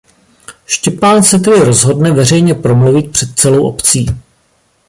Štěpán 0.65 1.23
se 1.23 1.39
tedy 1.39 1.59
rozhodne 1.65 2.11
veřejně 2.11 2.55
promluvit 2.55 3.11
před 3.11 3.29
celou 3.39 3.67
obcí. 3.69 4.05